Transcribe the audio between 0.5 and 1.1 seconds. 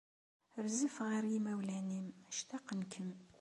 Rzef